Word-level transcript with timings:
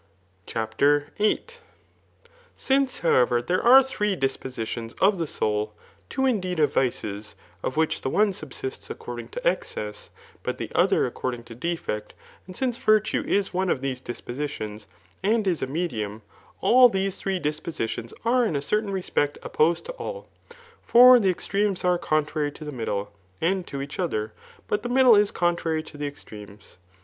CHAPTER 0.47 1.09
VIII, 1.19 1.43
Since, 2.55 3.01
however, 3.01 3.39
there 3.39 3.61
are 3.63 3.83
three 3.83 4.15
dispositions 4.15 4.93
of 4.95 5.19
the 5.19 5.25
aoul, 5.27 5.73
two 6.09 6.25
indeed 6.25 6.57
of 6.59 6.73
vices, 6.73 7.35
of 7.61 7.77
which 7.77 8.01
the 8.01 8.09
one 8.09 8.33
subsists 8.33 8.89
according 8.89 9.27
to 9.27 9.47
excess, 9.47 10.09
but 10.41 10.57
the 10.57 10.71
other 10.73 11.05
according 11.05 11.43
to 11.43 11.55
defect^ 11.55 12.13
and 12.47 12.55
since 12.57 12.79
virtue 12.79 13.23
Is 13.27 13.53
one 13.53 13.69
of 13.69 13.81
these 13.81 14.01
dispositions, 14.01 14.87
and 15.21 15.45
is 15.45 15.61
a 15.61 15.67
medium, 15.67 16.23
all 16.61 16.89
these 16.89 17.17
three 17.21 17.39
disposidons 17.39 18.11
are 18.25 18.43
in 18.43 18.55
a 18.55 18.61
certain 18.63 18.89
re« 18.89 19.03
spect 19.03 19.37
opposed 19.43 19.85
to 19.85 19.91
all. 19.91 20.27
For 20.81 21.19
the 21.19 21.29
extremes 21.29 21.83
are 21.83 21.99
contrary 21.99 22.51
to 22.53 22.65
the 22.65 22.71
middle, 22.71 23.11
and 23.39 23.67
to 23.67 23.83
each 23.83 23.99
other, 23.99 24.33
but 24.67 24.81
the 24.81 24.89
middle 24.89 25.15
is 25.15 25.29
contrary 25.29 25.83
to 25.83 25.95
the 25.95 26.07
extremes. 26.07 26.77